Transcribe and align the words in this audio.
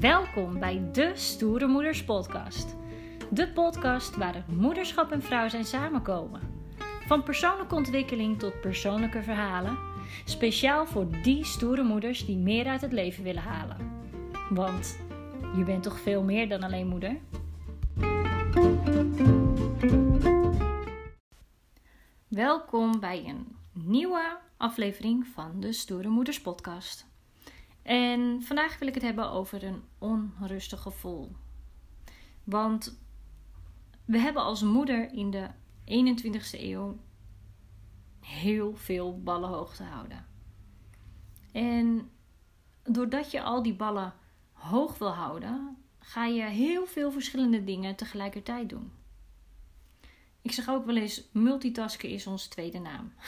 Welkom 0.00 0.58
bij 0.58 0.88
de 0.92 1.12
Stoere 1.14 1.66
Moeders 1.66 2.04
Podcast. 2.04 2.76
De 3.30 3.52
podcast 3.52 4.16
waar 4.16 4.34
het 4.34 4.46
moederschap 4.48 5.10
en 5.10 5.22
vrouw 5.22 5.48
zijn 5.48 5.64
samenkomen. 5.64 6.40
Van 7.06 7.22
persoonlijke 7.22 7.74
ontwikkeling 7.74 8.38
tot 8.38 8.60
persoonlijke 8.60 9.22
verhalen. 9.22 9.78
Speciaal 10.24 10.86
voor 10.86 11.22
die 11.22 11.44
stoere 11.44 11.82
moeders 11.82 12.26
die 12.26 12.36
meer 12.36 12.66
uit 12.66 12.80
het 12.80 12.92
leven 12.92 13.24
willen 13.24 13.42
halen. 13.42 13.76
Want 14.50 14.98
je 15.56 15.64
bent 15.64 15.82
toch 15.82 16.00
veel 16.00 16.22
meer 16.22 16.48
dan 16.48 16.62
alleen 16.62 16.88
moeder? 16.88 17.16
Welkom 22.28 23.00
bij 23.00 23.24
een 23.26 23.56
nieuwe 23.72 24.38
aflevering 24.56 25.26
van 25.26 25.60
de 25.60 25.72
Stoere 25.72 26.08
Moeders 26.08 26.40
Podcast. 26.40 27.09
En 27.82 28.42
vandaag 28.42 28.78
wil 28.78 28.88
ik 28.88 28.94
het 28.94 29.02
hebben 29.02 29.30
over 29.30 29.64
een 29.64 29.82
onrustig 29.98 30.80
gevoel. 30.80 31.32
Want 32.44 33.00
we 34.04 34.18
hebben 34.18 34.42
als 34.42 34.62
moeder 34.62 35.12
in 35.12 35.30
de 35.30 35.48
21ste 35.84 36.60
eeuw 36.60 36.98
heel 38.20 38.76
veel 38.76 39.22
ballen 39.22 39.48
hoog 39.48 39.76
te 39.76 39.82
houden. 39.82 40.26
En 41.52 42.10
doordat 42.82 43.30
je 43.30 43.42
al 43.42 43.62
die 43.62 43.74
ballen 43.74 44.14
hoog 44.52 44.98
wil 44.98 45.12
houden, 45.14 45.76
ga 45.98 46.24
je 46.24 46.42
heel 46.42 46.86
veel 46.86 47.12
verschillende 47.12 47.64
dingen 47.64 47.96
tegelijkertijd 47.96 48.68
doen. 48.68 48.92
Ik 50.42 50.52
zeg 50.52 50.68
ook 50.68 50.86
wel 50.86 50.96
eens: 50.96 51.28
multitasken 51.32 52.08
is 52.08 52.26
ons 52.26 52.46
tweede 52.46 52.78
naam. 52.78 53.12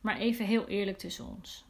Maar 0.00 0.16
even 0.16 0.46
heel 0.46 0.66
eerlijk 0.66 0.98
tussen 0.98 1.26
ons 1.26 1.64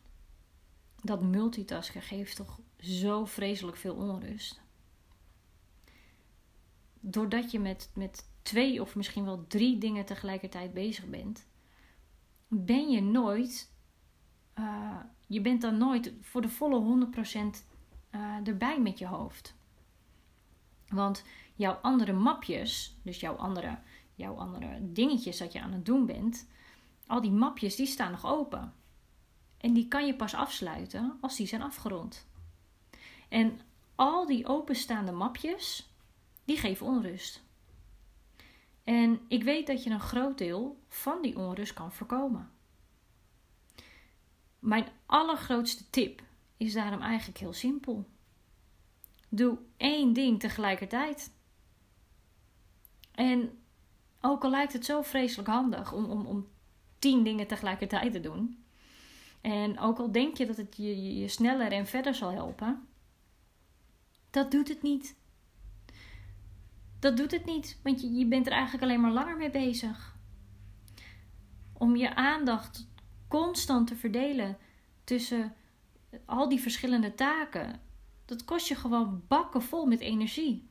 dat 1.02 1.22
multitasken 1.22 2.02
geeft 2.02 2.36
toch 2.36 2.60
zo 2.78 3.24
vreselijk 3.24 3.76
veel 3.76 3.94
onrust. 3.94 4.60
Doordat 7.00 7.50
je 7.50 7.58
met, 7.58 7.90
met 7.94 8.28
twee 8.42 8.80
of 8.80 8.96
misschien 8.96 9.24
wel 9.24 9.46
drie 9.46 9.78
dingen 9.78 10.04
tegelijkertijd 10.04 10.74
bezig 10.74 11.06
bent, 11.06 11.46
ben 12.48 12.90
je 12.90 13.02
nooit, 13.02 13.72
uh, 14.58 14.96
je 15.26 15.40
bent 15.40 15.60
dan 15.60 15.78
nooit 15.78 16.12
voor 16.20 16.42
de 16.42 16.48
volle 16.48 17.06
100% 17.14 17.16
uh, 17.16 17.50
eh, 18.10 18.46
erbij 18.46 18.80
met 18.80 18.98
je 18.98 19.06
hoofd. 19.06 19.54
Want 20.88 21.24
jouw 21.54 21.72
andere 21.72 22.12
mapjes, 22.12 22.96
dus 23.02 23.20
jouw 23.20 23.34
andere, 23.34 23.78
jouw 24.14 24.34
andere 24.34 24.78
dingetjes 24.92 25.38
dat 25.38 25.52
je 25.52 25.60
aan 25.60 25.72
het 25.72 25.86
doen 25.86 26.06
bent, 26.06 26.48
al 27.06 27.20
die 27.20 27.32
mapjes 27.32 27.76
die 27.76 27.86
staan 27.86 28.10
nog 28.10 28.26
open. 28.26 28.74
En 29.60 29.72
die 29.72 29.88
kan 29.88 30.06
je 30.06 30.16
pas 30.16 30.34
afsluiten 30.34 31.18
als 31.20 31.36
die 31.36 31.46
zijn 31.46 31.62
afgerond. 31.62 32.26
En 33.28 33.60
al 33.94 34.26
die 34.26 34.46
openstaande 34.46 35.12
mapjes, 35.12 35.90
die 36.44 36.56
geven 36.56 36.86
onrust. 36.86 37.42
En 38.84 39.20
ik 39.28 39.42
weet 39.42 39.66
dat 39.66 39.84
je 39.84 39.90
een 39.90 40.00
groot 40.00 40.38
deel 40.38 40.82
van 40.88 41.22
die 41.22 41.38
onrust 41.38 41.72
kan 41.72 41.92
voorkomen. 41.92 42.50
Mijn 44.58 44.88
allergrootste 45.06 45.90
tip 45.90 46.22
is 46.56 46.72
daarom 46.72 47.00
eigenlijk 47.00 47.38
heel 47.38 47.52
simpel. 47.52 48.08
Doe 49.28 49.58
één 49.76 50.12
ding 50.12 50.40
tegelijkertijd. 50.40 51.32
En 53.12 53.58
ook 54.20 54.44
al 54.44 54.50
lijkt 54.50 54.72
het 54.72 54.84
zo 54.84 55.02
vreselijk 55.02 55.48
handig 55.48 55.92
om, 55.92 56.04
om, 56.04 56.26
om 56.26 56.48
tien 56.98 57.22
dingen 57.24 57.46
tegelijkertijd 57.46 58.12
te 58.12 58.20
doen, 58.20 58.64
en 59.40 59.78
ook 59.78 59.98
al 59.98 60.12
denk 60.12 60.36
je 60.36 60.46
dat 60.46 60.56
het 60.56 60.76
je, 60.76 61.18
je 61.18 61.28
sneller 61.28 61.72
en 61.72 61.86
verder 61.86 62.14
zal 62.14 62.30
helpen, 62.30 62.88
dat 64.30 64.50
doet 64.50 64.68
het 64.68 64.82
niet. 64.82 65.18
Dat 66.98 67.16
doet 67.16 67.30
het 67.30 67.44
niet, 67.44 67.78
want 67.82 68.00
je, 68.00 68.12
je 68.12 68.26
bent 68.26 68.46
er 68.46 68.52
eigenlijk 68.52 68.82
alleen 68.82 69.00
maar 69.00 69.10
langer 69.10 69.36
mee 69.36 69.50
bezig. 69.50 70.16
Om 71.72 71.96
je 71.96 72.14
aandacht 72.14 72.88
constant 73.28 73.86
te 73.86 73.96
verdelen 73.96 74.58
tussen 75.04 75.54
al 76.24 76.48
die 76.48 76.60
verschillende 76.60 77.14
taken, 77.14 77.80
dat 78.24 78.44
kost 78.44 78.68
je 78.68 78.74
gewoon 78.74 79.22
bakken 79.28 79.62
vol 79.62 79.86
met 79.86 80.00
energie. 80.00 80.68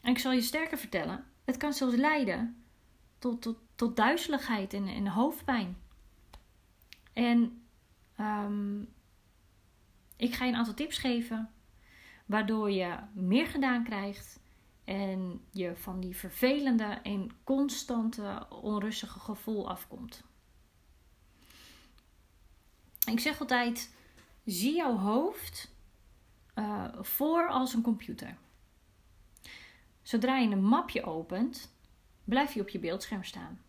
En 0.00 0.10
ik 0.10 0.18
zal 0.18 0.32
je 0.32 0.40
sterker 0.40 0.78
vertellen, 0.78 1.24
het 1.44 1.56
kan 1.56 1.72
zelfs 1.72 1.94
leiden 1.94 2.64
tot, 3.18 3.42
tot, 3.42 3.58
tot 3.74 3.96
duizeligheid 3.96 4.72
en, 4.72 4.86
en 4.86 5.06
hoofdpijn. 5.06 5.76
En 7.14 7.66
um, 8.20 8.94
ik 10.16 10.34
ga 10.34 10.44
je 10.44 10.50
een 10.50 10.58
aantal 10.58 10.74
tips 10.74 10.98
geven, 10.98 11.50
waardoor 12.26 12.70
je 12.70 12.98
meer 13.12 13.46
gedaan 13.46 13.84
krijgt 13.84 14.40
en 14.84 15.40
je 15.50 15.76
van 15.76 16.00
die 16.00 16.16
vervelende 16.16 16.98
en 17.02 17.30
constante 17.44 18.46
onrustige 18.50 19.18
gevoel 19.18 19.70
afkomt. 19.70 20.22
Ik 23.06 23.20
zeg 23.20 23.40
altijd: 23.40 23.94
zie 24.44 24.76
jouw 24.76 24.96
hoofd 24.96 25.72
uh, 26.54 26.88
voor 27.00 27.48
als 27.48 27.74
een 27.74 27.82
computer. 27.82 28.36
Zodra 30.02 30.38
je 30.38 30.50
een 30.50 30.64
mapje 30.64 31.04
opent, 31.04 31.72
blijf 32.24 32.54
je 32.54 32.60
op 32.60 32.68
je 32.68 32.78
beeldscherm 32.78 33.24
staan. 33.24 33.60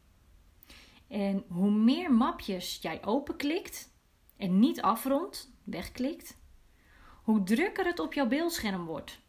En 1.15 1.43
hoe 1.47 1.71
meer 1.71 2.13
mapjes 2.13 2.79
jij 2.81 3.05
openklikt 3.05 3.91
en 4.37 4.59
niet 4.59 4.81
afrondt, 4.81 5.51
wegklikt, 5.63 6.37
hoe 7.23 7.43
drukker 7.43 7.85
het 7.85 7.99
op 7.99 8.13
jouw 8.13 8.27
beeldscherm 8.27 8.85
wordt. 8.85 9.19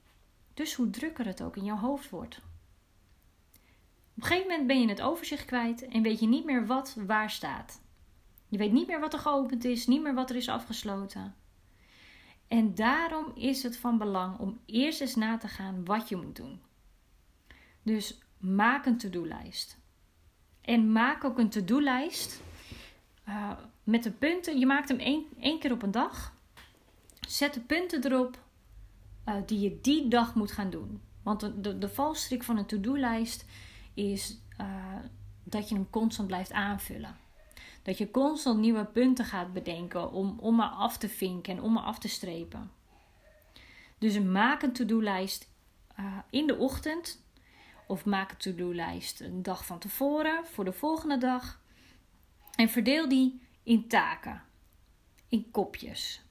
Dus 0.54 0.74
hoe 0.74 0.90
drukker 0.90 1.26
het 1.26 1.42
ook 1.42 1.56
in 1.56 1.64
jouw 1.64 1.76
hoofd 1.76 2.10
wordt. 2.10 2.36
Op 2.36 4.22
een 4.22 4.22
gegeven 4.22 4.50
moment 4.50 4.66
ben 4.66 4.80
je 4.80 4.88
het 4.88 5.00
overzicht 5.00 5.44
kwijt 5.44 5.88
en 5.88 6.02
weet 6.02 6.20
je 6.20 6.26
niet 6.26 6.44
meer 6.44 6.66
wat 6.66 6.96
waar 7.06 7.30
staat. 7.30 7.80
Je 8.48 8.58
weet 8.58 8.72
niet 8.72 8.86
meer 8.86 9.00
wat 9.00 9.12
er 9.12 9.18
geopend 9.18 9.64
is, 9.64 9.86
niet 9.86 10.02
meer 10.02 10.14
wat 10.14 10.30
er 10.30 10.36
is 10.36 10.48
afgesloten. 10.48 11.34
En 12.48 12.74
daarom 12.74 13.32
is 13.34 13.62
het 13.62 13.76
van 13.76 13.98
belang 13.98 14.38
om 14.38 14.60
eerst 14.64 15.00
eens 15.00 15.14
na 15.14 15.36
te 15.36 15.48
gaan 15.48 15.84
wat 15.84 16.08
je 16.08 16.16
moet 16.16 16.36
doen. 16.36 16.60
Dus 17.82 18.18
maak 18.38 18.86
een 18.86 18.98
to-do-lijst. 18.98 19.84
En 20.66 20.92
maak 20.92 21.24
ook 21.24 21.38
een 21.38 21.48
to-do-lijst 21.48 22.42
uh, 23.28 23.50
met 23.84 24.02
de 24.02 24.10
punten. 24.10 24.58
Je 24.58 24.66
maakt 24.66 24.88
hem 24.88 24.98
één, 24.98 25.24
één 25.40 25.58
keer 25.58 25.72
op 25.72 25.82
een 25.82 25.90
dag. 25.90 26.34
Zet 27.28 27.54
de 27.54 27.60
punten 27.60 28.04
erop 28.04 28.38
uh, 29.28 29.34
die 29.46 29.60
je 29.60 29.78
die 29.80 30.08
dag 30.08 30.34
moet 30.34 30.52
gaan 30.52 30.70
doen. 30.70 31.00
Want 31.22 31.40
de, 31.40 31.78
de, 31.78 31.88
valstrik 31.88 32.42
van 32.42 32.56
een 32.56 32.66
to-do-lijst 32.66 33.44
is 33.94 34.38
uh, 34.60 34.66
dat 35.44 35.68
je 35.68 35.74
hem 35.74 35.90
constant 35.90 36.28
blijft 36.28 36.52
aanvullen. 36.52 37.16
Dat 37.82 37.98
je 37.98 38.10
constant 38.10 38.60
nieuwe 38.60 38.84
punten 38.84 39.24
gaat 39.24 39.52
bedenken 39.52 40.12
om, 40.12 40.38
om 40.38 40.56
maar 40.56 40.68
af 40.68 40.98
te 40.98 41.08
vinken 41.08 41.56
en 41.56 41.62
om 41.62 41.72
maar 41.72 41.82
af 41.82 41.98
te 41.98 42.08
strepen. 42.08 42.70
Dus 43.98 44.20
maak 44.20 44.62
een 44.62 44.72
to-do-lijst 44.72 45.48
in 46.30 46.46
de 46.46 46.56
ochtend 46.56 47.25
of 47.86 48.04
maak 48.04 48.30
een 48.30 48.36
to-do-lijst 48.36 49.20
een 49.20 49.42
dag 49.42 49.66
van 49.66 49.78
tevoren 49.78 50.46
voor 50.46 50.64
de 50.64 50.72
volgende 50.72 51.18
dag. 51.18 51.60
En 52.54 52.68
verdeel 52.68 53.08
die 53.08 53.40
in 53.62 53.88
taken, 53.88 54.42
in 55.28 55.50
kopjes. 55.50 56.24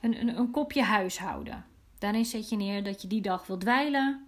Een, 0.00 0.20
een, 0.20 0.38
een 0.38 0.50
kopje 0.50 0.82
huishouden. 0.82 1.66
Daarin 1.98 2.24
zet 2.24 2.48
je 2.48 2.56
neer 2.56 2.84
dat 2.84 3.02
je 3.02 3.08
die 3.08 3.20
dag 3.20 3.46
wilt 3.46 3.60
dweilen 3.60 4.26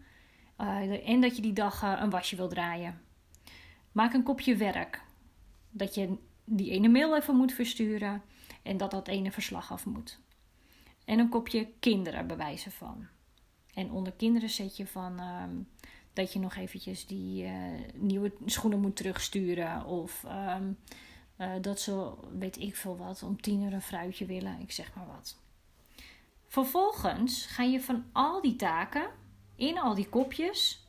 uh, 0.60 1.08
en 1.08 1.20
dat 1.20 1.36
je 1.36 1.42
die 1.42 1.52
dag 1.52 1.82
uh, 1.82 1.98
een 2.00 2.10
wasje 2.10 2.36
wilt 2.36 2.50
draaien. 2.50 3.00
Maak 3.92 4.12
een 4.12 4.22
kopje 4.22 4.56
werk. 4.56 5.02
Dat 5.70 5.94
je 5.94 6.16
die 6.44 6.70
ene 6.70 6.88
mail 6.88 7.16
even 7.16 7.36
moet 7.36 7.52
versturen 7.52 8.22
en 8.62 8.76
dat 8.76 8.91
dat 8.91 9.08
ene 9.08 9.32
verslag 9.32 9.72
af 9.72 9.86
moet. 9.86 10.18
En 11.04 11.18
een 11.18 11.28
kopje 11.28 11.68
kinderen 11.80 12.27
bewijzen 12.27 12.72
van. 12.72 13.06
En 13.74 13.91
onder 13.91 14.12
kinderen 14.12 14.50
zet 14.50 14.77
je 14.77 14.86
van 14.86 15.21
uh, 15.21 15.42
dat 16.18 16.32
je 16.32 16.38
nog 16.38 16.56
eventjes 16.56 17.06
die 17.06 17.44
uh, 17.44 17.53
nieuwe 17.94 18.32
schoenen 18.44 18.80
moet 18.80 18.97
terugsturen. 18.97 19.84
Of 19.84 20.24
um, 20.24 20.78
uh, 21.38 21.53
dat 21.60 21.80
ze, 21.80 22.12
weet 22.38 22.56
ik 22.56 22.76
veel 22.76 22.97
wat, 22.97 23.22
om 23.22 23.41
tien 23.41 23.62
uur 23.62 23.72
een 23.72 23.82
fruitje 23.82 24.26
willen. 24.26 24.60
Ik 24.60 24.72
zeg 24.72 24.94
maar 24.94 25.06
wat. 25.06 25.41
Vervolgens 26.47 27.47
ga 27.47 27.62
je 27.62 27.80
van 27.80 28.04
al 28.12 28.42
die 28.42 28.56
taken, 28.56 29.10
in 29.54 29.78
al 29.78 29.94
die 29.94 30.09
kopjes, 30.09 30.88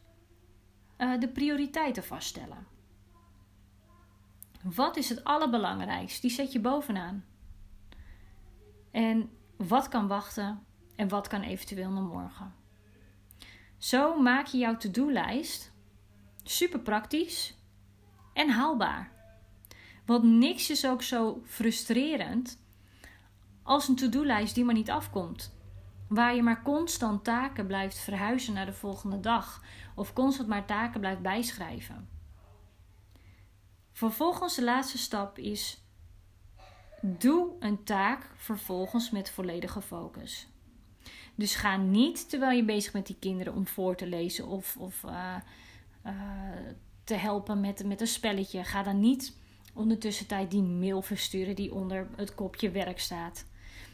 uh, 0.97 1.19
de 1.19 1.27
prioriteiten 1.27 2.03
vaststellen. 2.03 2.67
Wat 4.63 4.97
is 4.97 5.09
het 5.09 5.23
allerbelangrijkste? 5.23 6.21
Die 6.21 6.31
zet 6.31 6.51
je 6.51 6.59
bovenaan. 6.59 7.25
En 8.91 9.29
wat 9.57 9.87
kan 9.87 10.07
wachten 10.07 10.65
en 10.95 11.07
wat 11.07 11.27
kan 11.27 11.41
eventueel 11.41 11.89
naar 11.89 12.03
morgen? 12.03 12.58
Zo 13.79 14.21
maak 14.21 14.45
je 14.45 14.57
jouw 14.57 14.77
to-do-lijst 14.77 15.71
super 16.43 16.79
praktisch 16.79 17.57
en 18.33 18.49
haalbaar. 18.49 19.11
Want 20.05 20.23
niks 20.23 20.69
is 20.69 20.85
ook 20.85 21.01
zo 21.01 21.41
frustrerend 21.45 22.59
als 23.63 23.87
een 23.87 23.95
to-do-lijst 23.95 24.55
die 24.55 24.63
maar 24.63 24.73
niet 24.73 24.89
afkomt. 24.89 25.57
Waar 26.07 26.35
je 26.35 26.43
maar 26.43 26.63
constant 26.63 27.23
taken 27.23 27.67
blijft 27.67 27.97
verhuizen 27.97 28.53
naar 28.53 28.65
de 28.65 28.73
volgende 28.73 29.19
dag 29.19 29.63
of 29.95 30.13
constant 30.13 30.47
maar 30.47 30.65
taken 30.65 30.99
blijft 30.99 31.21
bijschrijven. 31.21 32.09
Vervolgens 33.91 34.55
de 34.55 34.63
laatste 34.63 34.97
stap 34.97 35.37
is 35.37 35.83
doe 37.01 37.55
een 37.59 37.83
taak 37.83 38.31
vervolgens 38.35 39.11
met 39.11 39.29
volledige 39.29 39.81
focus. 39.81 40.47
Dus 41.39 41.56
ga 41.56 41.77
niet 41.77 42.30
terwijl 42.30 42.57
je 42.57 42.63
bezig 42.63 42.91
bent 42.91 43.07
die 43.07 43.15
kinderen 43.19 43.53
om 43.53 43.68
voor 43.68 43.95
te 43.95 44.07
lezen 44.07 44.47
of, 44.47 44.77
of 44.77 45.03
uh, 45.03 45.36
uh, 46.06 46.13
te 47.03 47.13
helpen 47.13 47.59
met, 47.59 47.86
met 47.86 48.01
een 48.01 48.07
spelletje. 48.07 48.63
Ga 48.63 48.83
dan 48.83 49.00
niet 49.00 49.38
ondertussen 49.74 50.27
tijd 50.27 50.51
die 50.51 50.62
mail 50.62 51.01
versturen 51.01 51.56
die 51.56 51.74
onder 51.74 52.07
het 52.15 52.36
kopje 52.36 52.71
werk 52.71 53.00
staat. 53.00 53.45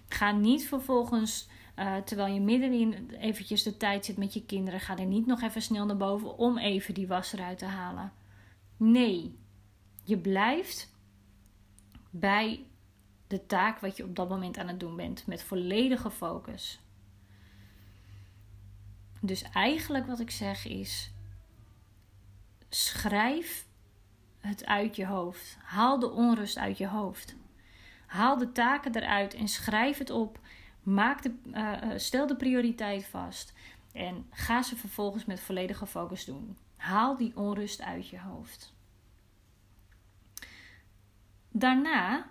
Ga 0.07 0.31
niet 0.31 0.67
vervolgens, 0.67 1.47
uh, 1.79 1.95
terwijl 1.95 2.33
je 2.33 2.39
middenin 2.39 3.09
eventjes 3.19 3.63
de 3.63 3.77
tijd 3.77 4.05
zit 4.05 4.17
met 4.17 4.33
je 4.33 4.45
kinderen, 4.45 4.79
ga 4.79 4.97
er 4.97 5.05
niet 5.05 5.25
nog 5.25 5.41
even 5.41 5.61
snel 5.61 5.85
naar 5.85 5.97
boven 5.97 6.37
om 6.37 6.57
even 6.57 6.93
die 6.93 7.07
was 7.07 7.33
eruit 7.33 7.57
te 7.57 7.65
halen. 7.65 8.11
Nee, 8.77 9.35
je 10.03 10.17
blijft 10.17 10.93
bij 12.09 12.65
de 13.27 13.45
taak 13.45 13.79
wat 13.79 13.97
je 13.97 14.03
op 14.03 14.15
dat 14.15 14.29
moment 14.29 14.57
aan 14.57 14.67
het 14.67 14.79
doen 14.79 14.95
bent 14.95 15.27
met 15.27 15.43
volledige 15.43 16.11
focus. 16.11 16.79
Dus 19.25 19.41
eigenlijk 19.41 20.07
wat 20.07 20.19
ik 20.19 20.31
zeg 20.31 20.67
is: 20.67 21.11
schrijf 22.69 23.67
het 24.39 24.65
uit 24.65 24.95
je 24.95 25.05
hoofd. 25.05 25.57
Haal 25.61 25.99
de 25.99 26.11
onrust 26.11 26.57
uit 26.57 26.77
je 26.77 26.87
hoofd. 26.87 27.35
Haal 28.05 28.37
de 28.37 28.51
taken 28.51 28.95
eruit 28.95 29.33
en 29.33 29.47
schrijf 29.47 29.97
het 29.97 30.09
op. 30.09 30.39
Maak 30.83 31.21
de, 31.21 31.33
uh, 31.45 31.97
stel 31.97 32.27
de 32.27 32.35
prioriteit 32.35 33.05
vast. 33.05 33.53
En 33.91 34.27
ga 34.29 34.61
ze 34.61 34.75
vervolgens 34.75 35.25
met 35.25 35.39
volledige 35.39 35.85
focus 35.85 36.25
doen. 36.25 36.57
Haal 36.75 37.17
die 37.17 37.35
onrust 37.35 37.81
uit 37.81 38.09
je 38.09 38.19
hoofd. 38.19 38.73
Daarna 41.51 42.29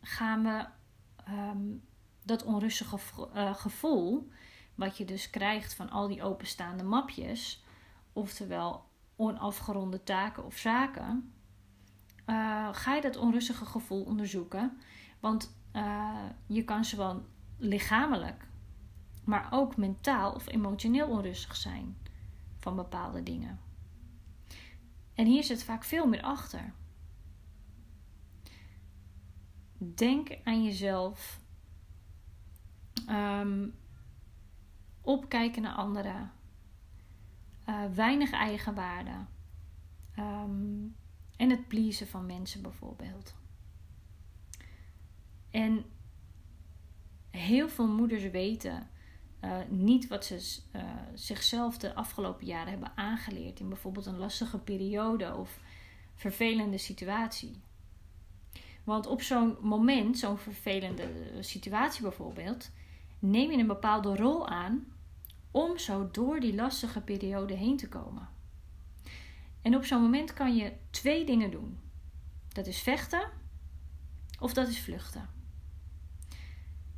gaan 0.00 0.42
we 0.42 0.66
um, 1.32 1.82
dat 2.22 2.44
onrustige 2.44 2.98
uh, 3.34 3.54
gevoel, 3.54 4.28
wat 4.74 4.96
je 4.96 5.04
dus 5.04 5.30
krijgt 5.30 5.74
van 5.74 5.90
al 5.90 6.08
die 6.08 6.22
openstaande 6.22 6.84
mapjes, 6.84 7.64
oftewel 8.12 8.84
onafgeronde 9.16 10.02
taken 10.02 10.44
of 10.44 10.56
zaken, 10.56 11.32
uh, 12.26 12.68
ga 12.72 12.94
je 12.94 13.00
dat 13.00 13.16
onrustige 13.16 13.64
gevoel 13.64 14.04
onderzoeken. 14.04 14.78
Want 15.20 15.56
uh, 15.72 16.28
je 16.46 16.64
kan 16.64 16.84
zowel 16.84 17.26
lichamelijk, 17.56 18.46
maar 19.24 19.48
ook 19.50 19.76
mentaal 19.76 20.32
of 20.32 20.48
emotioneel 20.48 21.08
onrustig 21.08 21.56
zijn 21.56 21.96
van 22.58 22.76
bepaalde 22.76 23.22
dingen. 23.22 23.60
En 25.14 25.26
hier 25.26 25.44
zit 25.44 25.64
vaak 25.64 25.84
veel 25.84 26.06
meer 26.06 26.22
achter. 26.22 26.72
Denk 29.78 30.38
aan 30.44 30.64
jezelf. 30.64 31.40
Um, 33.08 33.74
opkijken 35.04 35.62
naar 35.62 35.74
anderen. 35.74 36.32
Uh, 37.68 37.84
weinig 37.94 38.32
eigenwaarde. 38.32 39.24
Um, 40.18 40.96
en 41.36 41.50
het 41.50 41.68
pleasen 41.68 42.06
van 42.06 42.26
mensen 42.26 42.62
bijvoorbeeld. 42.62 43.34
En 45.50 45.84
heel 47.30 47.68
veel 47.68 47.88
moeders 47.88 48.30
weten 48.30 48.88
uh, 49.44 49.58
niet 49.68 50.08
wat 50.08 50.24
ze 50.24 50.60
uh, 50.76 50.82
zichzelf 51.14 51.78
de 51.78 51.94
afgelopen 51.94 52.46
jaren 52.46 52.70
hebben 52.70 52.92
aangeleerd 52.96 53.60
in 53.60 53.68
bijvoorbeeld 53.68 54.06
een 54.06 54.18
lastige 54.18 54.58
periode 54.58 55.34
of 55.34 55.60
vervelende 56.14 56.78
situatie. 56.78 57.60
Want 58.84 59.06
op 59.06 59.22
zo'n 59.22 59.56
moment, 59.60 60.18
zo'n 60.18 60.38
vervelende 60.38 61.08
situatie 61.40 62.02
bijvoorbeeld, 62.02 62.70
neem 63.18 63.50
je 63.50 63.58
een 63.58 63.66
bepaalde 63.66 64.16
rol 64.16 64.48
aan 64.48 64.93
om 65.54 65.78
zo 65.78 66.08
door 66.10 66.40
die 66.40 66.54
lastige 66.54 67.00
periode 67.00 67.54
heen 67.54 67.76
te 67.76 67.88
komen. 67.88 68.28
En 69.62 69.76
op 69.76 69.84
zo'n 69.84 70.02
moment 70.02 70.32
kan 70.32 70.56
je 70.56 70.72
twee 70.90 71.26
dingen 71.26 71.50
doen. 71.50 71.78
Dat 72.48 72.66
is 72.66 72.78
vechten 72.78 73.30
of 74.40 74.52
dat 74.52 74.68
is 74.68 74.80
vluchten. 74.80 75.28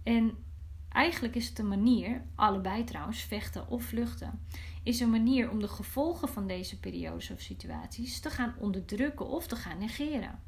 En 0.03 0.44
eigenlijk 0.88 1.35
is 1.35 1.49
het 1.49 1.58
een 1.58 1.69
manier, 1.69 2.26
allebei 2.35 2.85
trouwens, 2.85 3.20
vechten 3.20 3.69
of 3.69 3.85
vluchten, 3.85 4.47
is 4.82 5.00
een 5.00 5.11
manier 5.11 5.50
om 5.50 5.61
de 5.61 5.69
gevolgen 5.69 6.29
van 6.29 6.47
deze 6.47 6.81
periodes 6.81 7.31
of 7.31 7.41
situaties 7.41 8.20
te 8.20 8.31
gaan 8.31 8.55
onderdrukken 8.59 9.26
of 9.26 9.47
te 9.47 9.56
gaan 9.56 9.79
negeren. 9.79 10.43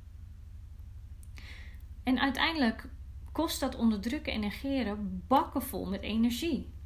En 2.03 2.21
uiteindelijk 2.21 2.89
kost 3.33 3.61
dat 3.61 3.77
onderdrukken 3.77 4.33
en 4.33 4.41
negeren 4.41 5.23
bakken 5.27 5.63
vol 5.63 5.87
met 5.87 6.03
energie. 6.03 6.77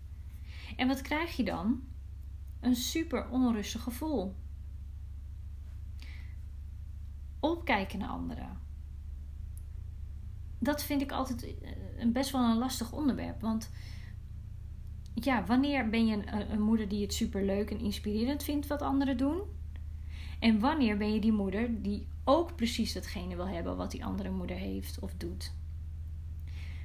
En 0.76 0.88
wat 0.88 1.02
krijg 1.02 1.36
je 1.36 1.44
dan? 1.44 1.82
Een 2.60 2.76
super 2.76 3.28
onrustig 3.28 3.82
gevoel. 3.82 4.34
Opkijken 7.40 7.98
naar 7.98 8.08
anderen. 8.08 8.60
Dat 10.58 10.82
vind 10.82 11.02
ik 11.02 11.12
altijd 11.12 11.44
eh, 11.44 12.06
best 12.06 12.30
wel 12.30 12.50
een 12.50 12.58
lastig 12.58 12.92
onderwerp. 12.92 13.40
Want 13.40 13.70
ja, 15.14 15.44
wanneer 15.44 15.88
ben 15.88 16.06
je 16.06 16.16
een, 16.16 16.52
een 16.52 16.60
moeder 16.60 16.88
die 16.88 17.02
het 17.02 17.14
super 17.14 17.44
leuk 17.44 17.70
en 17.70 17.78
inspirerend 17.78 18.42
vindt 18.42 18.66
wat 18.66 18.82
anderen 18.82 19.16
doen? 19.16 19.40
En 20.38 20.60
wanneer 20.60 20.96
ben 20.96 21.12
je 21.12 21.20
die 21.20 21.32
moeder 21.32 21.82
die 21.82 22.06
ook 22.24 22.56
precies 22.56 22.92
datgene 22.92 23.36
wil 23.36 23.48
hebben 23.48 23.76
wat 23.76 23.90
die 23.90 24.04
andere 24.04 24.30
moeder 24.30 24.56
heeft 24.56 24.98
of 24.98 25.14
doet? 25.14 25.52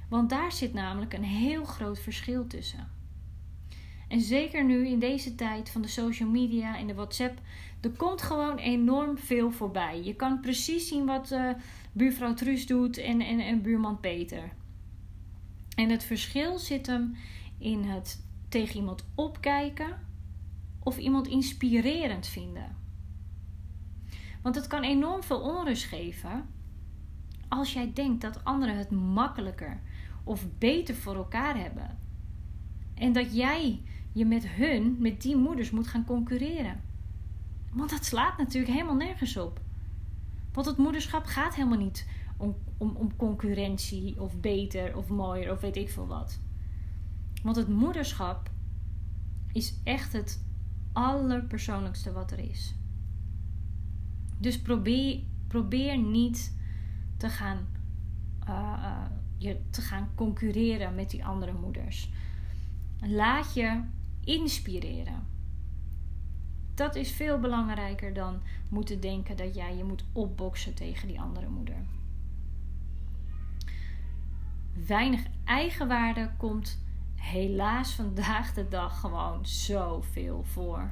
Want 0.08 0.30
daar 0.30 0.52
zit 0.52 0.72
namelijk 0.72 1.12
een 1.12 1.24
heel 1.24 1.64
groot 1.64 1.98
verschil 1.98 2.46
tussen. 2.46 2.97
En 4.08 4.20
zeker 4.20 4.64
nu 4.64 4.86
in 4.86 4.98
deze 4.98 5.34
tijd 5.34 5.70
van 5.70 5.82
de 5.82 5.88
social 5.88 6.28
media 6.28 6.78
en 6.78 6.86
de 6.86 6.94
WhatsApp, 6.94 7.40
er 7.80 7.90
komt 7.90 8.22
gewoon 8.22 8.56
enorm 8.56 9.18
veel 9.18 9.50
voorbij. 9.50 10.02
Je 10.02 10.14
kan 10.14 10.40
precies 10.40 10.88
zien 10.88 11.06
wat 11.06 11.30
uh, 11.32 11.50
buurvrouw 11.92 12.34
Truus 12.34 12.66
doet 12.66 12.98
en, 12.98 13.20
en, 13.20 13.40
en 13.40 13.62
buurman 13.62 14.00
Peter. 14.00 14.52
En 15.76 15.90
het 15.90 16.04
verschil 16.04 16.58
zit 16.58 16.86
hem 16.86 17.16
in 17.58 17.82
het 17.82 18.24
tegen 18.48 18.76
iemand 18.76 19.04
opkijken 19.14 20.06
of 20.78 20.98
iemand 20.98 21.26
inspirerend 21.26 22.26
vinden. 22.26 22.76
Want 24.42 24.54
het 24.54 24.66
kan 24.66 24.82
enorm 24.82 25.22
veel 25.22 25.40
onrust 25.40 25.84
geven 25.84 26.46
als 27.48 27.72
jij 27.72 27.92
denkt 27.92 28.20
dat 28.20 28.44
anderen 28.44 28.76
het 28.76 28.90
makkelijker 28.90 29.80
of 30.24 30.46
beter 30.58 30.94
voor 30.94 31.14
elkaar 31.14 31.58
hebben. 31.58 31.98
En 32.94 33.12
dat 33.12 33.36
jij 33.36 33.80
je 34.12 34.24
met 34.24 34.48
hun, 34.48 34.96
met 34.98 35.22
die 35.22 35.36
moeders 35.36 35.70
moet 35.70 35.86
gaan 35.86 36.04
concurreren. 36.04 36.80
Want 37.72 37.90
dat 37.90 38.04
slaat 38.04 38.38
natuurlijk 38.38 38.72
helemaal 38.72 38.96
nergens 38.96 39.36
op. 39.36 39.60
Want 40.52 40.66
het 40.66 40.76
moederschap 40.76 41.24
gaat 41.24 41.54
helemaal 41.54 41.78
niet 41.78 42.06
om, 42.36 42.56
om, 42.76 42.96
om 42.96 43.16
concurrentie 43.16 44.20
of 44.20 44.40
beter 44.40 44.96
of 44.96 45.08
mooier 45.08 45.52
of 45.52 45.60
weet 45.60 45.76
ik 45.76 45.90
veel 45.90 46.06
wat. 46.06 46.40
Want 47.42 47.56
het 47.56 47.68
moederschap 47.68 48.50
is 49.52 49.74
echt 49.84 50.12
het 50.12 50.44
allerpersoonlijkste 50.92 52.12
wat 52.12 52.30
er 52.30 52.38
is. 52.38 52.74
Dus 54.38 54.60
probeer, 54.60 55.20
probeer 55.46 55.98
niet 55.98 56.56
te 57.16 57.28
gaan, 57.28 57.58
uh, 58.48 58.80
uh, 58.82 59.06
je 59.36 59.60
te 59.70 59.80
gaan 59.80 60.08
concurreren 60.14 60.94
met 60.94 61.10
die 61.10 61.24
andere 61.24 61.52
moeders. 61.52 62.10
Laat 63.00 63.54
je 63.54 63.82
inspireren. 64.28 65.26
Dat 66.74 66.94
is 66.94 67.12
veel 67.12 67.38
belangrijker 67.38 68.14
dan 68.14 68.42
moeten 68.68 69.00
denken 69.00 69.36
dat 69.36 69.54
jij 69.54 69.76
je 69.76 69.84
moet 69.84 70.04
opboksen 70.12 70.74
tegen 70.74 71.08
die 71.08 71.20
andere 71.20 71.48
moeder. 71.48 71.76
Weinig 74.86 75.22
eigenwaarde 75.44 76.30
komt 76.36 76.84
helaas 77.14 77.92
vandaag 77.92 78.54
de 78.54 78.68
dag 78.68 79.00
gewoon 79.00 79.46
zoveel 79.46 80.44
voor. 80.44 80.90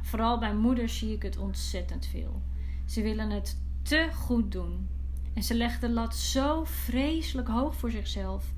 Vooral 0.00 0.38
bij 0.38 0.54
moeders 0.54 0.98
zie 0.98 1.12
ik 1.12 1.22
het 1.22 1.36
ontzettend 1.36 2.06
veel. 2.06 2.42
Ze 2.86 3.02
willen 3.02 3.30
het 3.30 3.60
te 3.82 4.08
goed 4.14 4.52
doen. 4.52 4.88
En 5.34 5.42
ze 5.42 5.54
leggen 5.54 5.80
de 5.80 5.90
lat 5.90 6.16
zo 6.16 6.64
vreselijk 6.64 7.48
hoog 7.48 7.76
voor 7.76 7.90
zichzelf. 7.90 8.52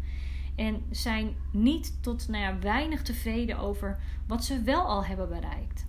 En 0.54 0.82
zijn 0.90 1.34
niet 1.50 2.02
tot 2.02 2.28
nou 2.28 2.42
ja, 2.42 2.58
weinig 2.58 3.02
tevreden 3.02 3.58
over 3.58 3.98
wat 4.26 4.44
ze 4.44 4.62
wel 4.62 4.82
al 4.86 5.04
hebben 5.04 5.28
bereikt. 5.28 5.86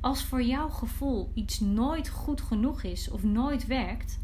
Als 0.00 0.24
voor 0.24 0.42
jouw 0.42 0.68
gevoel 0.68 1.30
iets 1.34 1.60
nooit 1.60 2.08
goed 2.08 2.40
genoeg 2.40 2.82
is 2.82 3.10
of 3.10 3.22
nooit 3.22 3.66
werkt, 3.66 4.20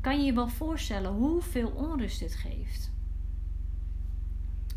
kan 0.00 0.18
je 0.18 0.24
je 0.24 0.32
wel 0.32 0.48
voorstellen 0.48 1.12
hoeveel 1.12 1.68
onrust 1.68 2.18
dit 2.18 2.34
geeft. 2.34 2.92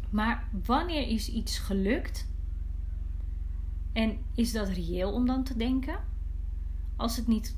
Maar 0.09 0.49
wanneer 0.65 1.07
is 1.07 1.29
iets 1.29 1.59
gelukt? 1.59 2.27
En 3.93 4.17
is 4.35 4.51
dat 4.51 4.67
reëel 4.67 5.11
om 5.11 5.25
dan 5.25 5.43
te 5.43 5.57
denken? 5.57 5.99
Als 6.95 7.15
het 7.15 7.27
niet 7.27 7.57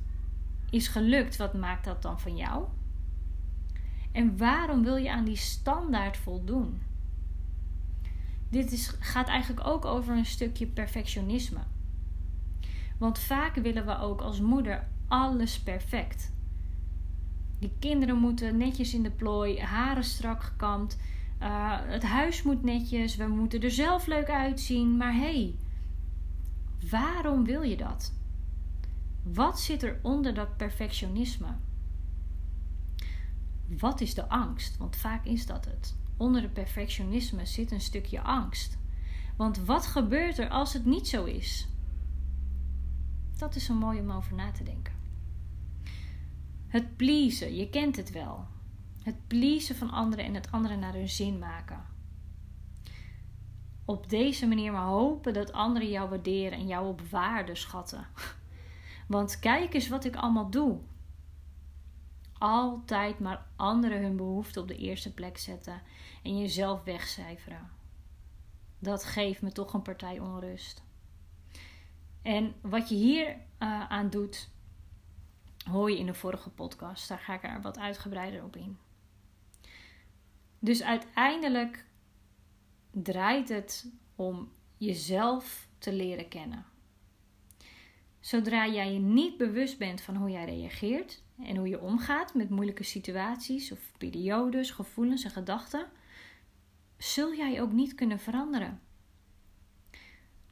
is 0.70 0.88
gelukt, 0.88 1.38
wat 1.38 1.54
maakt 1.54 1.86
dat 1.86 2.01
dan 2.01 2.20
van 2.20 2.36
jou? 2.36 2.66
En 4.12 4.38
waarom 4.38 4.84
wil 4.84 4.96
je 4.96 5.12
aan 5.12 5.25
die 5.25 5.36
standaard 5.36 6.18
voldoen? 6.18 6.82
Dit 8.50 8.72
is, 8.72 8.96
gaat 9.00 9.27
eigenlijk 9.27 9.68
ook 9.68 9.86
over 9.86 10.18
een 10.18 10.25
stukje 10.25 10.68
perfectionisme. 10.68 11.60
Want 12.98 13.20
vaak 13.20 13.56
willen 13.56 13.86
we 13.86 13.98
ook 13.98 14.22
als 14.22 14.41
moeder 14.41 14.88
alles 15.08 15.60
perfect. 15.60 16.34
Die 17.60 17.74
kinderen 17.80 18.15
moeten 18.15 18.58
netjes 18.58 18.94
in 18.94 19.03
de 19.03 19.12
plooi, 19.12 19.60
haren 19.60 20.03
strak 20.03 20.44
gekamd. 20.44 20.98
Uh, 21.41 21.80
het 21.82 22.03
huis 22.03 22.44
moet 22.44 22.63
netjes, 22.63 23.15
we 23.15 23.27
moeten 23.27 23.62
er 23.62 23.72
zelf 23.72 24.06
leuk 24.06 24.30
uitzien. 24.30 24.98
Maar 24.98 25.13
hé, 25.13 25.20
hey, 25.20 25.56
waarom 26.89 27.44
wil 27.44 27.62
je 27.62 27.77
dat? 27.77 28.13
Wat 29.24 29.60
zit 29.60 29.84
er 29.84 30.00
onder 30.01 30.34
dat 30.34 30.58
perfectionisme? 30.58 31.48
Wat 33.78 34.01
is 34.01 34.13
de 34.13 34.30
angst? 34.30 34.78
Want 34.78 34.96
vaak 34.96 35.25
is 35.25 35.46
dat 35.46 35.66
het. 35.66 35.96
Onder 36.18 36.42
het 36.42 36.54
perfectionisme 36.54 37.46
zit 37.46 37.72
een 37.72 37.82
stukje 37.82 38.22
angst. 38.22 38.78
Want 39.38 39.58
wat 39.58 39.86
gebeurt 39.86 40.38
er 40.38 40.50
als 40.50 40.74
het 40.74 40.86
niet 40.86 41.08
zo 41.08 41.24
is? 41.24 41.68
Dat 43.38 43.56
is 43.56 43.66
zo 43.66 43.74
mooi 43.74 44.00
om 44.00 44.12
over 44.12 44.36
na 44.36 44.51
te 44.51 44.63
denken. 44.63 44.94
Het 46.68 46.98
pleasen, 46.98 47.56
je 47.56 47.70
kent 47.70 47.96
het 47.96 48.12
wel. 48.12 48.46
Het 49.04 49.28
pleasen 49.28 49.75
van 49.75 49.92
anderen 49.92 50.25
en 50.25 50.34
het 50.34 50.51
anderen 50.51 50.80
naar 50.80 50.94
hun 50.94 51.10
zin 51.10 51.40
maken. 51.40 51.84
Op 53.86 54.10
deze 54.10 54.48
manier 54.48 54.72
maar 54.72 54.86
hopen 54.86 55.34
dat 55.34 55.51
anderen 55.51 55.90
jou 55.90 56.10
waarderen 56.10 56.58
en 56.60 56.68
jou 56.68 56.88
op 56.88 57.01
waarde 57.01 57.56
schatten. 57.56 58.08
Want 59.08 59.40
kijk 59.40 59.74
eens 59.74 59.88
wat 59.88 60.06
ik 60.06 60.16
allemaal 60.16 60.50
doe. 60.50 60.80
Altijd 62.42 63.20
maar 63.20 63.46
anderen 63.56 64.02
hun 64.02 64.16
behoeften 64.16 64.62
op 64.62 64.68
de 64.68 64.78
eerste 64.78 65.14
plek 65.14 65.38
zetten 65.38 65.82
en 66.24 66.40
jezelf 66.40 66.84
wegcijferen. 66.84 67.70
Dat 68.80 69.04
geeft 69.04 69.42
me 69.42 69.52
toch 69.52 69.74
een 69.74 69.82
partij 69.82 70.20
onrust. 70.20 70.84
En 72.22 72.54
wat 72.62 72.90
je 72.90 72.96
hier 72.96 73.28
uh, 73.28 73.38
aan 73.90 74.10
doet, 74.10 74.50
hoor 75.70 75.92
je 75.92 75.98
in 75.98 76.06
de 76.06 76.14
vorige 76.14 76.50
podcast. 76.50 77.08
Daar 77.08 77.20
ga 77.20 77.34
ik 77.34 77.44
er 77.44 77.62
wat 77.62 77.80
uitgebreider 77.80 78.44
op 78.44 78.56
in. 78.56 78.78
Dus 80.60 80.84
uiteindelijk 80.84 81.86
draait 82.92 83.50
het 83.50 83.92
om 84.16 84.52
jezelf 84.78 85.68
te 85.78 85.94
leren 85.94 86.28
kennen. 86.28 86.66
Zodra 88.20 88.68
jij 88.68 88.94
je 88.94 89.00
niet 89.00 89.38
bewust 89.38 89.78
bent 89.78 90.02
van 90.02 90.16
hoe 90.16 90.30
jij 90.30 90.46
reageert 90.46 91.24
en 91.46 91.56
hoe 91.56 91.68
je 91.68 91.82
omgaat 91.82 92.34
met 92.34 92.50
moeilijke 92.50 92.84
situaties 92.84 93.72
of 93.72 93.92
periodes, 93.98 94.72
gevoelens 94.72 95.24
en 95.24 95.32
gedachten, 95.32 95.88
zul 96.98 97.36
jij 97.36 97.62
ook 97.62 97.72
niet 97.72 97.96
kunnen 97.96 98.20
veranderen. 98.20 98.82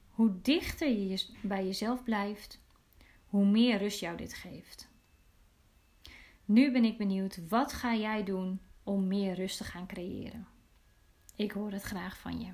Hoe 0.09 0.41
dichter 0.41 0.89
je 0.89 1.25
bij 1.41 1.65
jezelf 1.65 2.03
blijft, 2.03 2.61
hoe 3.25 3.45
meer 3.45 3.77
rust 3.77 3.99
jou 3.99 4.17
dit 4.17 4.33
geeft. 4.33 4.89
Nu 6.45 6.71
ben 6.71 6.85
ik 6.85 6.97
benieuwd, 6.97 7.47
wat 7.47 7.73
ga 7.73 7.95
jij 7.95 8.23
doen 8.23 8.59
om 8.83 9.07
meer 9.07 9.33
rust 9.33 9.57
te 9.57 9.63
gaan 9.63 9.87
creëren? 9.87 10.47
Ik 11.35 11.51
hoor 11.51 11.71
het 11.71 11.83
graag 11.83 12.17
van 12.17 12.39
je. 12.39 12.51